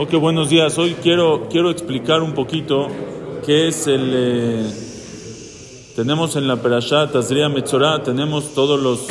[0.00, 0.78] Ok, buenos días.
[0.78, 2.86] Hoy quiero, quiero explicar un poquito
[3.44, 4.12] qué es el...
[4.14, 4.70] eh,
[5.96, 9.08] tenemos en la Perashat Tazria Metzorah, tenemos todos los,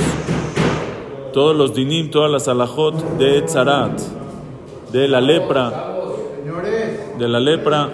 [1.33, 3.99] todos los dinim, todas las alajot de Tzarat,
[4.93, 5.93] de la lepra,
[7.19, 7.89] de la lepra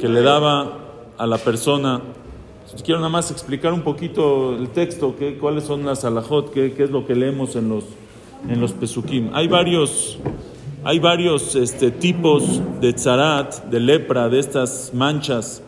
[0.00, 0.78] que le daba
[1.16, 2.00] a la persona.
[2.84, 6.82] Quiero nada más explicar un poquito el texto, qué, cuáles son las alajot, qué, qué
[6.82, 7.84] es lo que leemos en los,
[8.48, 9.30] en los pesukim.
[9.32, 10.18] Hay varios...
[10.84, 15.62] Hay varios este, tipos de tzarat, de lepra, de estas manchas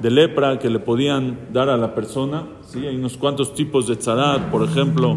[0.00, 2.46] de lepra que le podían dar a la persona.
[2.72, 5.16] Hay unos cuantos tipos de tzarat, por ejemplo,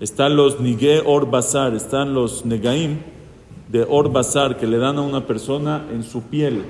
[0.00, 2.98] están los nige or basar, están los negaim
[3.70, 6.64] de or basar que le dan a una persona en su piel.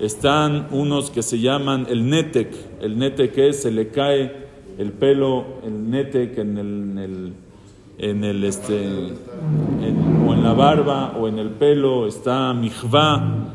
[0.00, 5.44] Están unos que se llaman el netek, el netek es, se le cae el pelo,
[5.64, 6.58] el netek en
[6.98, 7.32] el
[7.98, 9.12] en el este
[10.26, 13.54] o en la barba o en el pelo está mijva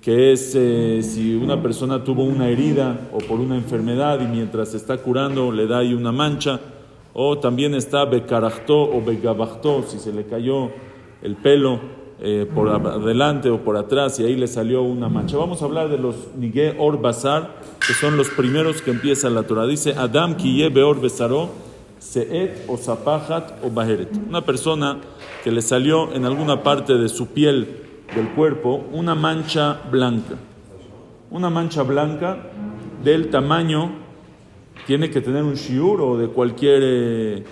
[0.00, 4.74] que es eh, si una persona tuvo una herida o por una enfermedad y mientras
[4.74, 6.60] está curando le da ahí una mancha
[7.14, 10.70] o también está becaractó o begabactó si se le cayó
[11.22, 11.80] el pelo
[12.20, 15.36] eh, por adelante o por atrás y ahí le salió una mancha.
[15.36, 19.42] Vamos a hablar de los nige or basar, que son los primeros que empieza la
[19.42, 19.66] Torah.
[19.66, 21.50] Dice Adam kiye beor besaró
[22.04, 24.10] Seet o Zapahat o Baheret.
[24.28, 25.00] Una persona
[25.42, 27.66] que le salió en alguna parte de su piel
[28.14, 30.34] del cuerpo una mancha blanca.
[31.30, 32.50] Una mancha blanca
[33.02, 33.92] del tamaño,
[34.86, 36.80] tiene que tener un shiur o de cualquier.
[36.82, 37.44] Eh,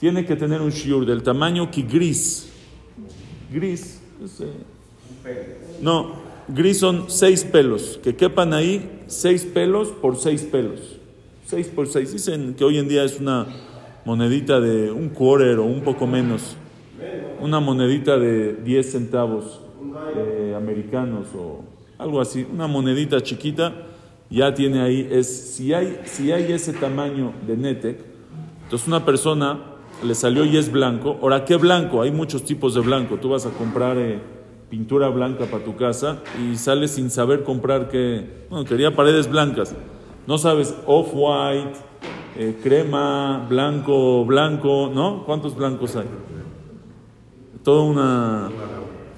[0.00, 2.50] tiene que tener un shiur del tamaño que gris.
[3.50, 4.02] Gris.
[5.80, 6.12] No,
[6.48, 7.98] gris son seis pelos.
[8.02, 10.98] Que quepan ahí seis pelos por seis pelos.
[11.46, 12.12] 6 por 6.
[12.12, 13.46] Dicen que hoy en día es una
[14.04, 16.56] monedita de un quarter o un poco menos.
[17.40, 19.60] Una monedita de 10 centavos
[20.16, 21.60] eh, americanos o
[21.98, 22.44] algo así.
[22.52, 23.72] Una monedita chiquita
[24.28, 25.08] ya tiene ahí.
[25.08, 28.00] Es, si, hay, si hay ese tamaño de Netec,
[28.64, 29.60] entonces una persona
[30.04, 31.16] le salió y es blanco.
[31.22, 32.02] Ahora, ¿qué blanco?
[32.02, 33.18] Hay muchos tipos de blanco.
[33.18, 34.18] Tú vas a comprar eh,
[34.68, 38.46] pintura blanca para tu casa y sales sin saber comprar qué.
[38.50, 39.76] Bueno, quería paredes blancas.
[40.26, 41.78] No sabes off-white,
[42.36, 45.24] eh, crema, blanco, blanco, ¿no?
[45.24, 46.06] ¿Cuántos blancos hay?
[47.62, 48.50] Toda una,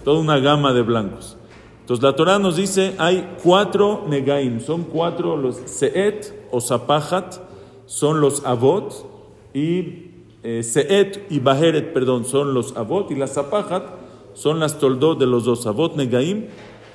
[0.04, 1.36] toda una gama de blancos.
[1.80, 7.36] Entonces la Torah nos dice, hay cuatro negaim, son cuatro los seet o zapahat,
[7.86, 8.92] son los avot,
[9.54, 10.10] y
[10.42, 13.84] eh, seet y baheret, perdón, son los avot, y las zapahat
[14.34, 16.48] son las toldot de los dos, avot negaim,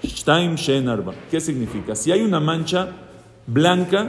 [0.04, 1.16] shtaim shen arba.
[1.32, 1.96] ¿Qué significa?
[1.96, 2.92] Si hay una mancha
[3.48, 4.08] blanca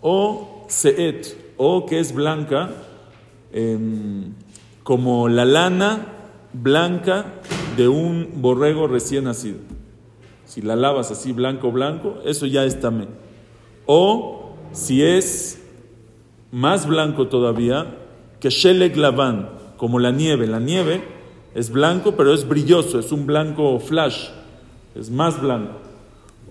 [0.00, 2.70] o seet, o que es blanca,
[3.52, 3.78] eh,
[4.82, 6.06] como la lana
[6.52, 7.26] blanca
[7.76, 9.58] de un borrego recién nacido.
[10.46, 13.06] Si la lavas así blanco, blanco, eso ya es tamé.
[13.86, 15.62] O si es
[16.50, 17.96] más blanco todavía,
[18.40, 20.46] que shelek lavan, como la nieve.
[20.46, 21.02] La nieve
[21.54, 24.28] es blanco, pero es brilloso, es un blanco flash,
[24.94, 25.89] es más blanco.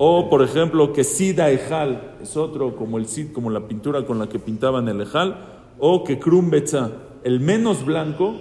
[0.01, 4.17] O, por ejemplo, que sida ejal, es otro, como el sid, como la pintura con
[4.17, 5.45] la que pintaban el ejal.
[5.77, 6.91] O que krum betza,
[7.25, 8.35] el menos blanco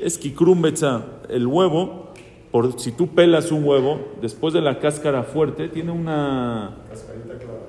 [0.00, 2.14] es que krum betza, el huevo,
[2.50, 6.78] por, si tú pelas un huevo, después de la cáscara fuerte, tiene una,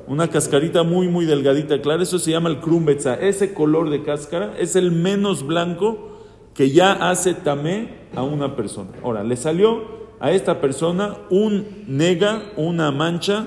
[0.08, 2.02] una cascarita muy, muy delgadita, clara.
[2.02, 3.16] Eso se llama el krum betza.
[3.16, 6.14] Ese color de cáscara es el menos blanco
[6.54, 8.92] que ya hace tamé a una persona.
[9.04, 13.46] Ahora, le salió a esta persona un nega, una mancha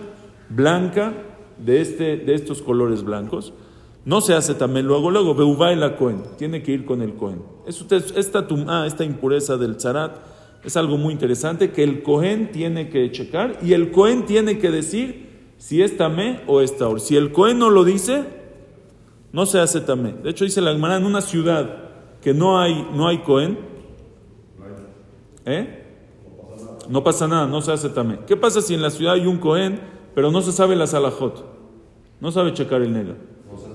[0.50, 1.14] blanca
[1.56, 3.54] de, este, de estos colores blancos.
[4.04, 7.41] No se hace también luego, luego, Beubá la Cohen, tiene que ir con el Cohen.
[7.66, 10.19] Esta, tumá, esta impureza del zarat
[10.64, 14.70] es algo muy interesante que el Cohen tiene que checar y el Cohen tiene que
[14.70, 17.00] decir si es tamé o es taor.
[17.00, 18.22] Si el Cohen no lo dice,
[19.32, 20.12] no se hace tamé.
[20.12, 21.84] De hecho, dice la Gemara en una ciudad
[22.20, 23.58] que no hay, no hay Cohen,
[25.47, 25.84] ¿eh?
[26.88, 28.19] No pasa nada, no se hace tamé.
[28.26, 29.81] ¿Qué pasa si en la ciudad hay un Cohen,
[30.14, 31.44] pero no se sabe la salajot?
[32.20, 33.14] No sabe checar el nega.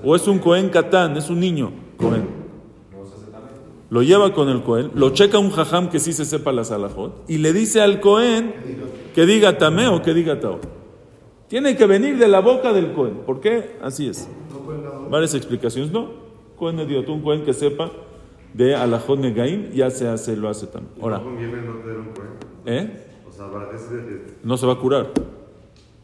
[0.04, 2.42] O es un Cohen catán, es un niño Cohen.
[3.90, 7.24] Lo lleva con el Cohen, lo checa un jajam que sí se sepa la salajot,
[7.28, 8.54] y le dice al Cohen
[9.14, 10.60] que diga tamé o que diga tao.
[11.48, 13.16] Tiene que venir de la boca del Cohen.
[13.26, 13.76] ¿Por qué?
[13.82, 14.26] Así es.
[15.10, 15.92] Varias explicaciones.
[15.92, 16.08] No.
[16.56, 17.90] Cohen Dios, un Cohen que sepa
[18.54, 20.94] de alajot negaim, ya se hace, lo hace también.
[21.02, 21.20] Ahora.
[22.66, 23.06] ¿Eh?
[23.28, 23.46] O sea,
[24.44, 25.10] No se va a curar.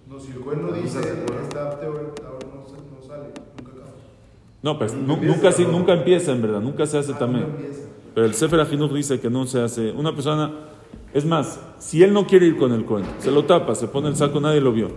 [0.08, 3.24] No, si el Cohen no dice, está apto, ahora no, sa- no sale,
[3.58, 3.90] nunca acaba.
[4.62, 7.42] No, pues nu- nunca, sí, nunca empieza en verdad, nunca se hace también.
[7.48, 7.82] No empieza.
[8.14, 9.92] Pero el Sefer Ajinuch dice que no se hace.
[9.92, 10.50] Una persona
[11.14, 14.08] Es más, si él no quiere ir con el Cohen, se lo tapa, se pone
[14.08, 14.88] el saco, nadie lo vio.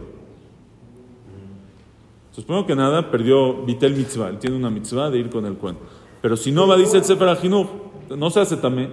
[2.46, 4.30] Primero que nada, perdió Vitel Mitzvah.
[4.30, 5.78] Él tiene una mitzvah de ir con el Cohen.
[6.22, 7.68] Pero si no va, dice el Sefer Ajinuch,
[8.18, 8.90] no se hace tamé.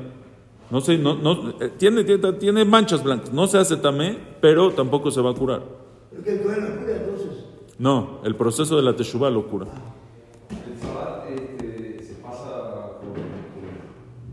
[0.71, 3.33] No se, no, no, eh, tiene, tiene, tiene manchas blancas.
[3.33, 5.63] No se hace tamé, pero tampoco se va a curar.
[6.11, 7.45] ¿Pero que el cura entonces?
[7.79, 9.67] No, el proceso de la Teshuvah lo cura.
[10.51, 13.23] El este, se pasa con, con-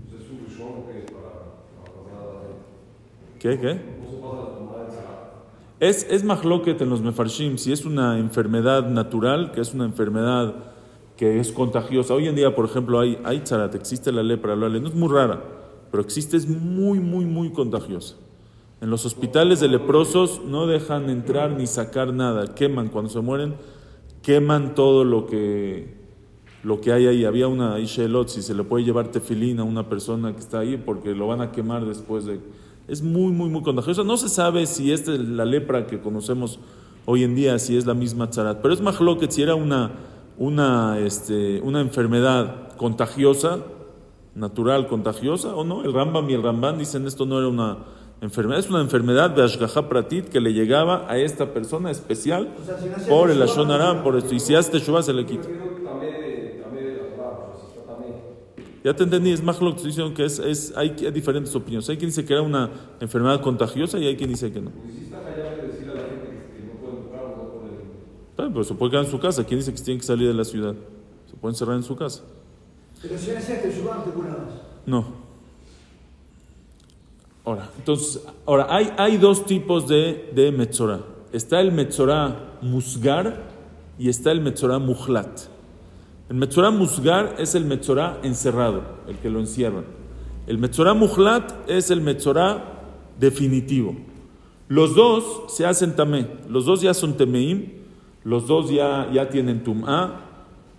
[0.10, 1.30] pues es un rishon que es para
[1.78, 3.40] para pasar a la gente.
[3.40, 3.60] ¿Qué?
[3.60, 3.82] ¿Qué?
[4.00, 5.80] ¿Cómo se pasa la tomada del Shabbat?
[5.80, 10.54] Es, es mahloket en los mefarshim, si es una enfermedad natural, que es una enfermedad
[11.18, 12.14] que es contagiosa.
[12.14, 15.08] Hoy en día, por ejemplo, hay, hay tzarat, existe la lepra, lo- no es muy
[15.10, 15.42] rara,
[15.96, 18.16] pero existe, es muy, muy, muy contagiosa.
[18.82, 23.56] En los hospitales de leprosos no dejan entrar ni sacar nada, queman cuando se mueren,
[24.22, 25.96] queman todo lo que,
[26.64, 27.24] lo que hay ahí.
[27.24, 30.76] Había una Ishelot, si se le puede llevar tefilín a una persona que está ahí
[30.76, 32.42] porque lo van a quemar después de...
[32.90, 34.04] Es muy, muy, muy contagiosa.
[34.04, 36.60] No se sabe si esta es la lepra que conocemos
[37.06, 39.92] hoy en día, si es la misma tzarat, pero es más que si era una,
[40.38, 43.60] una, este, una enfermedad contagiosa,
[44.36, 45.84] natural, contagiosa o no.
[45.84, 47.78] El Rambam y el Ramban dicen esto no era una
[48.22, 52.66] enfermedad, es una enfermedad de Ashgaha Pratit que le llegaba a esta persona especial O
[52.66, 54.36] sea, si no hace por el Ashon se por esto.
[54.36, 55.48] Y si hace Teshuvah se le quita.
[58.84, 61.56] Ya te entendí, es más lo que estoy diciendo que es, es, hay que- diferentes
[61.56, 61.90] opiniones.
[61.90, 64.70] Hay quien dice que era una enfermedad contagiosa y hay quien dice que no.
[64.70, 67.28] Porque si está callado de decirle a la gente que, que no pueden tocar o
[67.30, 67.80] no pueden.
[68.30, 69.44] Está bien, pero se puede quedar en su casa.
[69.44, 70.76] ¿Quién dice que se tiene que salir de la ciudad?
[71.26, 72.22] Se puede encerrar en su casa.
[73.02, 73.08] Si
[74.86, 75.26] no.
[77.44, 81.02] Ahora, entonces, ahora hay, hay dos tipos de, de Metzorah.
[81.32, 83.44] Está el Metzorah Musgar
[84.00, 85.42] y está el Metzorah Mujlat.
[86.30, 89.86] El Metzorah Musgar es el Metzorah encerrado, el que lo encierran.
[90.48, 92.64] El Metzorah Mujlat es el Metzorah
[93.20, 93.96] definitivo.
[94.68, 97.74] Los dos se hacen tamé, los dos ya son temeim,
[98.24, 100.22] los dos ya, ya tienen tum'a.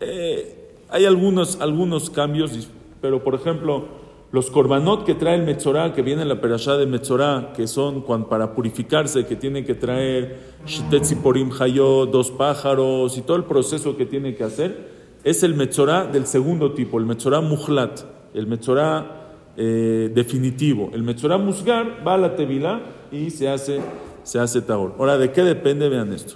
[0.01, 2.69] Eh, hay algunos, algunos cambios,
[3.01, 3.85] pero por ejemplo,
[4.33, 8.03] los korbanot que trae el Metzorah, que viene en la perashá de Metzorah, que son
[8.29, 14.07] para purificarse, que tiene que traer Shtetziporim Hayot, dos pájaros y todo el proceso que
[14.07, 18.01] tiene que hacer, es el Metzorah del segundo tipo, el Metzorah Mujlat,
[18.35, 19.17] el Metzorah
[19.59, 20.91] eh, definitivo.
[20.93, 23.81] El Metzorah Musgar va a la Tevilá y se hace,
[24.23, 24.95] se hace Taor.
[24.99, 25.89] Ahora, ¿de qué depende?
[25.89, 26.35] Vean esto.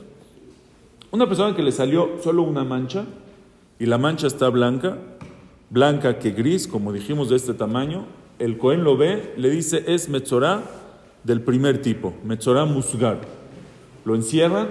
[1.11, 3.05] Una persona que le salió solo una mancha
[3.81, 4.99] y la mancha está blanca,
[5.71, 8.05] blanca que gris, como dijimos de este tamaño,
[8.38, 10.62] el Cohen lo ve, le dice es Metzorah
[11.25, 13.21] del primer tipo, Metzorah Musgar.
[14.05, 14.69] Lo encierran,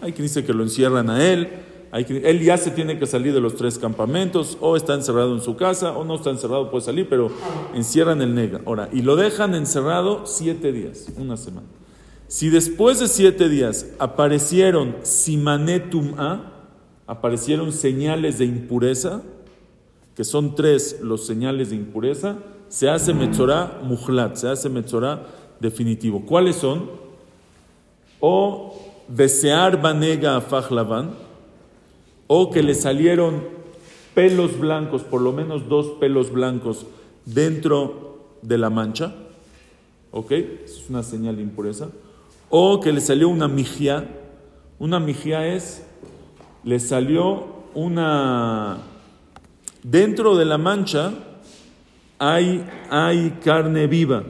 [0.00, 1.48] hay quien dice que lo encierran a él,
[1.92, 5.34] hay quien- él ya se tiene que salir de los tres campamentos, o está encerrado
[5.34, 7.30] en su casa, o no está encerrado, puede salir, pero
[7.74, 8.60] encierran el negra.
[8.66, 11.66] Ahora, y lo dejan encerrado siete días, una semana.
[12.26, 16.50] Si después de siete días aparecieron simanetum a,
[17.06, 19.22] aparecieron señales de impureza,
[20.16, 22.36] que son tres los señales de impureza,
[22.68, 25.26] se hace metzorá mujlat, se hace metzorá
[25.60, 26.24] definitivo.
[26.24, 26.90] ¿Cuáles son?
[28.20, 28.74] O
[29.08, 31.10] desear banega a fajlavan,
[32.26, 33.42] o que le salieron
[34.14, 36.86] pelos blancos, por lo menos dos pelos blancos
[37.26, 39.14] dentro de la mancha,
[40.10, 40.32] ¿ok?
[40.32, 41.88] Es una señal de impureza.
[42.48, 44.08] O que le salió una mijía,
[44.78, 45.84] una mijía es,
[46.64, 48.78] le salió una,
[49.82, 51.12] dentro de la mancha
[52.18, 54.22] hay, hay carne viva.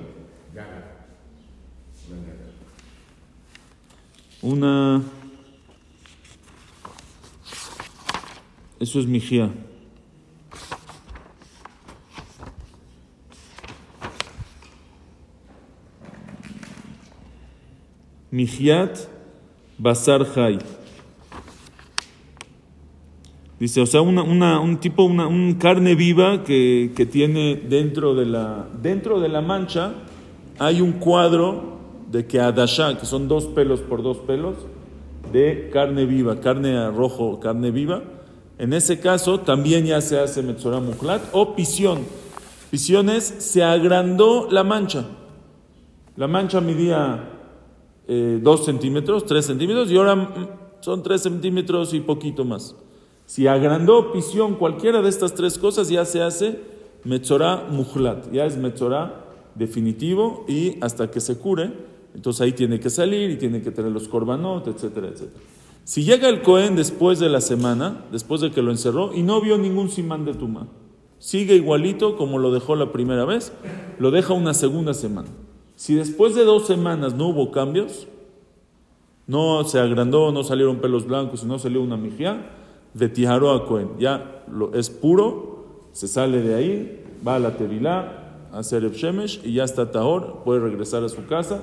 [4.43, 5.03] Una,
[8.79, 9.51] eso es mijía.
[18.31, 18.99] Mijiat
[19.79, 20.59] Basar Hay.
[23.61, 28.15] Dice, o sea, una, una- un tipo, una un carne viva que, que tiene dentro
[28.15, 29.93] de, la, dentro de la mancha,
[30.59, 31.79] hay un cuadro
[32.11, 34.55] de que Adashá, que son dos pelos por dos pelos,
[35.33, 38.03] de carne viva, carne rojo, carne viva.
[38.59, 42.01] En ese caso también ya se hace Metzorah Muklat o pisión.
[42.71, 45.07] Pisión es, se agrandó la mancha.
[46.17, 47.31] La mancha medía
[48.07, 50.49] eh, 2 centímetros, 3 centímetros y ahora mm,
[50.81, 52.77] son 3 centímetros y poquito más.
[53.27, 56.61] Si agrandó pisión cualquiera de estas tres cosas, ya se hace
[57.05, 61.73] Metzorah Mujlat, ya es Metzorah definitivo y hasta que se cure,
[62.15, 65.41] entonces ahí tiene que salir y tiene que tener los korbanot, etcétera, etcétera.
[65.85, 69.41] Si llega el Cohen después de la semana, después de que lo encerró, y no
[69.41, 70.67] vio ningún simán de tuma,
[71.19, 73.53] sigue igualito como lo dejó la primera vez,
[73.99, 75.29] lo deja una segunda semana.
[75.77, 78.07] Si después de dos semanas no hubo cambios,
[79.27, 82.51] no se agrandó, no salieron pelos blancos no salió una mijía,
[82.95, 83.91] de Tijaró a Cohen.
[83.99, 89.41] Ya lo, es puro, se sale de ahí, va a la Tevilá, a hacer Shemesh
[89.45, 91.61] y ya está Tahor, puede regresar a su casa,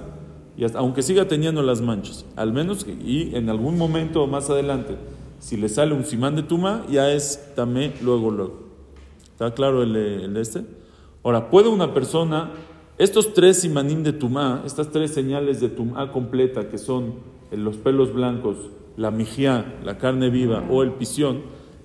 [0.58, 4.98] y hasta- aunque siga teniendo las manchas, al menos, y en algún momento más adelante,
[5.40, 8.60] si le sale un simán de Tuma, ya es tamé luego, luego.
[9.32, 10.66] ¿Está claro el, el este?
[11.24, 12.52] Ahora, ¿puede una persona,
[12.98, 17.14] estos tres simanim de Tumá, estas tres señales de Tumá completa, que son
[17.52, 18.58] eh, los pelos blancos,
[18.98, 21.42] la mijía, la carne viva o el pisión,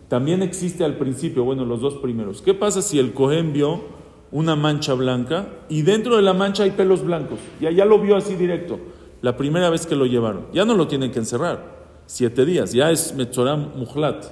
[0.09, 2.43] también existe al principio, bueno, los dos primeros.
[2.43, 3.85] ¿Qué pasa si el cohen vio
[4.31, 7.39] una mancha blanca y dentro de la mancha hay pelos blancos?
[7.61, 8.79] Ya, ya lo vio así directo,
[9.23, 10.47] la primera vez que lo llevaron.
[10.53, 14.27] Ya no lo tienen que encerrar, siete días, ya es Metzoram Mujlat,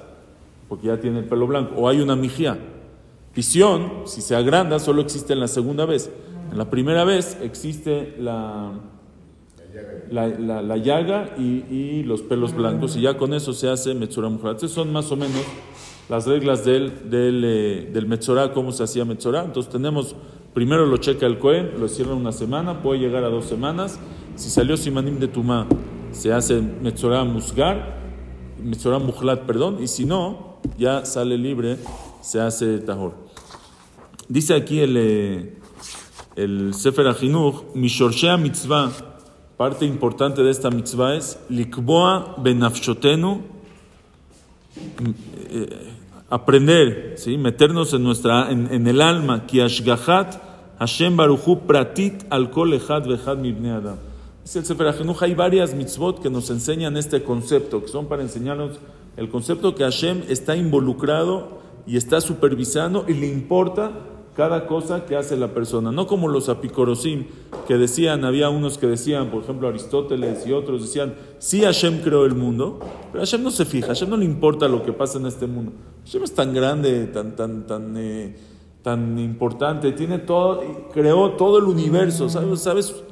[0.69, 2.59] porque ya tiene el pelo blanco, o hay una mijía.
[3.35, 6.09] Visión, si se agranda, solo existe en la segunda vez.
[6.52, 8.75] En la primera vez existe la,
[10.11, 13.95] la, la- la llaga y, y los pelos blancos, y ya con eso se hace
[13.95, 14.52] Metzorah Mujer.
[14.52, 15.43] Estas son más o menos
[16.09, 19.45] las reglas del, del, eh, del Metzorah, cómo se hacía Metzorah.
[19.45, 20.14] Entonces tenemos,
[20.52, 23.99] primero lo checa el Cohen, lo cierra una semana, puede llegar a dos semanas.
[24.37, 25.66] Si salió Simanim de Tumá,
[26.12, 27.99] se hace Metzorah Musgar,
[28.62, 31.76] Metzorah Mujlat, perdón, y si no, ya sale libre,
[32.21, 33.14] se hace Tahor.
[34.28, 35.59] Dice aquí el, eh,
[36.37, 39.13] el Sefer Achinuch, Mishorshea Mitzvah,
[39.64, 43.40] parte importante de esta mitzvah es Likboa Benafshotenu,
[45.49, 45.68] eh,
[46.28, 47.38] aprender, ¿sí?
[47.38, 50.37] meternos en, nuestra, en, en el alma, Ki Ashgahat
[50.78, 53.97] Hashem Baruchu Pratit al Kol Echad Vechad Mibne Adam.
[54.42, 58.73] Dice el Sefer hay varias mitzvot que nos enseñan este concepto, que son para enseñarnos
[59.16, 63.92] el concepto que Hashem está involucrado y está supervisando y le importa
[64.35, 65.93] cada cosa que hace la persona.
[65.93, 67.26] No como los apicorosim
[67.67, 72.26] que decían, había unos que decían, por ejemplo Aristóteles y otros decían, sí Hashem creó
[72.26, 72.79] el mundo,
[73.12, 75.73] pero Hashem no se fija, Hashem no le importa lo que pasa en este mundo.
[76.05, 78.37] Hashem es tan grande, tan, tan, tan, eh,
[78.83, 80.61] tan importante, tiene todo,
[80.93, 82.61] creó todo el universo, ¿sabes?
[82.61, 83.03] ¿Sabes?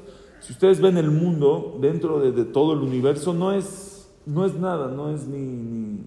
[0.40, 4.54] Si ustedes ven el mundo dentro de, de todo el universo, no es, no es
[4.54, 6.00] nada, no es ni, ni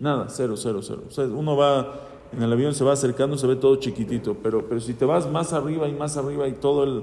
[0.00, 1.04] nada, cero, cero, cero.
[1.06, 1.94] O sea, uno va
[2.32, 5.30] en el avión, se va acercando, se ve todo chiquitito, pero, pero si te vas
[5.30, 7.02] más arriba y más arriba y todo el,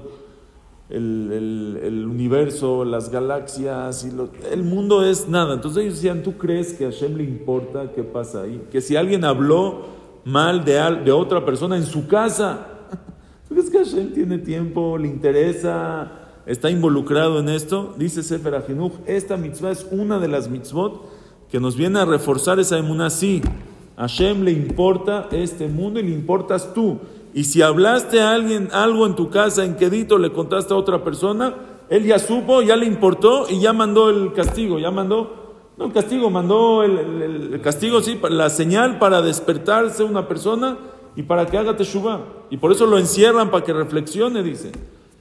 [0.90, 5.54] el, el- el universo, las galaxias, y lo- el mundo es nada.
[5.54, 8.62] Entonces ellos decían, ¿tú crees que a Hashem le importa qué pasa ahí?
[8.70, 9.82] Que si alguien habló
[10.24, 12.66] mal de, de otra persona en su casa,
[13.48, 16.12] ¿tú crees que Hashem tiene tiempo, le interesa,
[16.46, 17.94] está involucrado en esto?
[17.96, 21.02] Dice Sefer Ajinuch, esta mitzvah es una de las mitzvot
[21.50, 23.42] que nos viene a reforzar esa emuná, sí.
[23.96, 26.98] A Hashem le importa este mundo y le importas tú.
[27.32, 31.02] Y si hablaste a alguien algo en tu casa, en quedito, le contaste a otra
[31.02, 31.54] persona,
[31.88, 35.92] él ya supo, ya le importó y ya mandó el castigo, ya mandó, no el
[35.92, 40.78] castigo, mandó el, castigo, sí, la señal para despertarse una persona
[41.16, 42.20] y para que haga teshuvah.
[42.50, 44.72] Y por eso lo encierran para que reflexione, dice.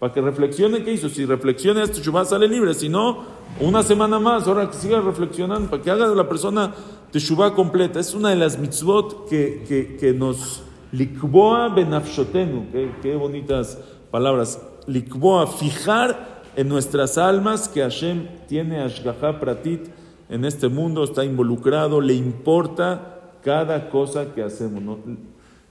[0.03, 1.07] Para que reflexione qué hizo.
[1.07, 3.23] Si reflexiona teshuvah sale libre, si no,
[3.61, 6.73] una semana más, ahora que siga reflexionando, para que haga la persona
[7.09, 8.01] teshuvah completa.
[8.01, 13.77] Es una de las mitzvot que, que, que nos likboa benafshotenu, qué, qué bonitas
[14.11, 14.61] palabras.
[14.87, 19.87] Likboa, fijar en nuestras almas que Hashem tiene ashgaha pratit
[20.27, 24.83] en este mundo, está involucrado, le importa cada cosa que hacemos.
[24.83, 24.97] ¿no?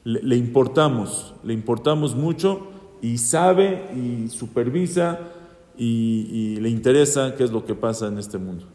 [0.05, 2.72] Le, le importamos, le importamos mucho
[3.02, 5.18] y sabe y supervisa
[5.76, 8.66] y, le interesa qué es lo que pasa en este mundo.